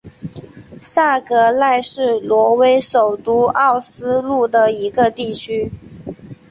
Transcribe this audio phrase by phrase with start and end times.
[0.81, 5.71] 萨格奈是挪威首都奥斯陆的一个地区。